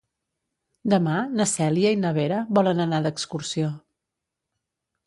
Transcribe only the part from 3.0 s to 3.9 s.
d'excursió.